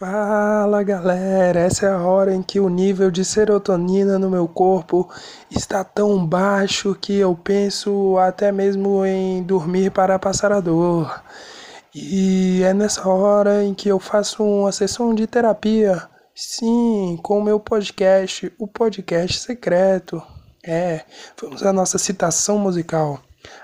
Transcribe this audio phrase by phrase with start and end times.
[0.00, 5.06] Fala galera, essa é a hora em que o nível de serotonina no meu corpo
[5.50, 11.22] está tão baixo que eu penso até mesmo em dormir para passar a dor.
[11.94, 16.02] E é nessa hora em que eu faço uma sessão de terapia,
[16.34, 20.22] sim, com o meu podcast, o podcast secreto.
[20.64, 21.02] É,
[21.38, 23.20] vamos à nossa citação musical.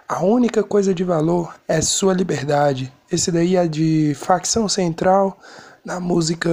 [0.07, 2.93] A única coisa de valor é sua liberdade.
[3.11, 5.39] Esse daí é de facção central
[5.87, 6.51] na música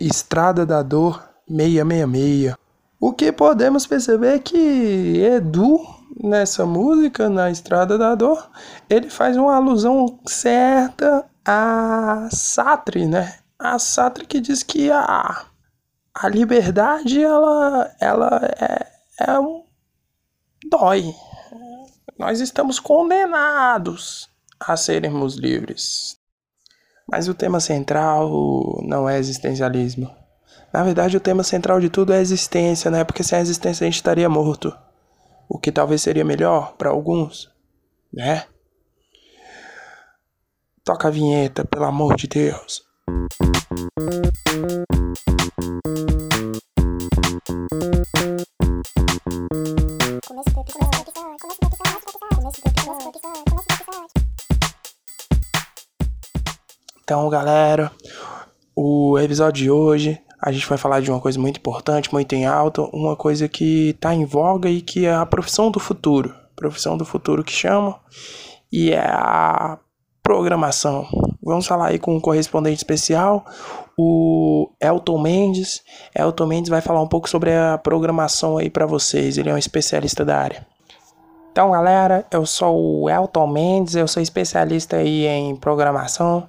[0.00, 2.56] Estrada da Dor 666.
[3.00, 5.78] O que podemos perceber é que Edu,
[6.20, 8.50] nessa música, na Estrada da Dor,
[8.90, 13.38] ele faz uma alusão certa a Sartre, né?
[13.56, 15.44] A Sartre que diz que a,
[16.12, 18.86] a liberdade, ela, ela é,
[19.20, 19.62] é um...
[20.68, 21.14] dói.
[22.18, 24.28] Nós estamos condenados
[24.58, 26.23] a sermos livres.
[27.10, 28.30] Mas o tema central
[28.82, 30.10] não é existencialismo.
[30.72, 33.04] Na verdade, o tema central de tudo é a existência, né?
[33.04, 34.76] Porque sem a existência a gente estaria morto.
[35.48, 37.50] O que talvez seria melhor para alguns,
[38.12, 38.44] né?
[40.82, 42.82] Toca a vinheta, pelo amor de Deus.
[57.04, 57.92] Então, galera,
[58.74, 62.46] o episódio de hoje a gente vai falar de uma coisa muito importante, muito em
[62.46, 66.34] alta, uma coisa que está em voga e que é a profissão do futuro.
[66.56, 68.00] Profissão do futuro que chama
[68.72, 69.78] e é a
[70.22, 71.06] programação.
[71.42, 73.44] Vamos falar aí com um correspondente especial,
[73.98, 75.82] o Elton Mendes.
[76.14, 79.36] Elton Mendes vai falar um pouco sobre a programação aí para vocês.
[79.36, 80.73] Ele é um especialista da área.
[81.54, 86.48] Então, galera, eu sou o Elton Mendes, eu sou especialista aí em programação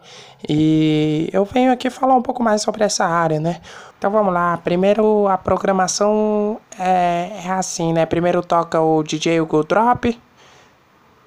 [0.49, 3.61] e eu venho aqui falar um pouco mais sobre essa área, né?
[3.99, 4.57] Então vamos lá.
[4.57, 8.07] Primeiro a programação é, é assim, né?
[8.07, 10.19] Primeiro toca o DJ Hugo Drop,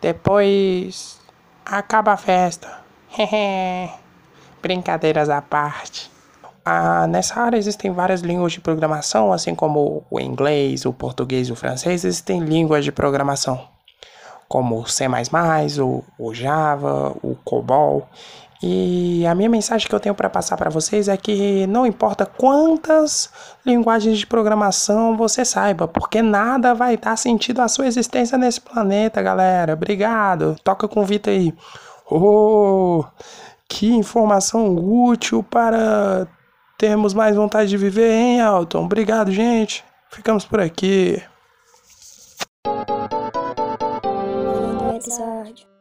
[0.01, 1.21] depois
[1.65, 2.81] acaba a festa.
[4.61, 6.08] Brincadeiras à parte.
[6.71, 11.53] Ah, nessa área existem várias línguas de programação, assim como o inglês, o português e
[11.53, 13.59] o francês, existem línguas de programação,
[14.47, 15.07] como o C++,
[15.81, 18.07] o, o Java, o COBOL.
[18.63, 22.27] E a minha mensagem que eu tenho para passar para vocês é que não importa
[22.27, 23.31] quantas
[23.65, 29.23] linguagens de programação você saiba, porque nada vai dar sentido à sua existência nesse planeta,
[29.23, 29.73] galera.
[29.73, 30.55] Obrigado.
[30.63, 31.55] Toca com o Vitor aí.
[32.11, 33.05] Oh,
[33.67, 36.29] que informação útil para
[36.79, 38.85] termos mais vontade de viver, hein, Alton?
[38.85, 39.85] Obrigado, gente.
[40.11, 41.21] Ficamos por aqui.
[45.09, 45.78] episódio.